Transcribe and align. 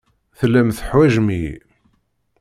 Tellam 0.39 0.69
teḥwajem-iyi. 0.77 1.55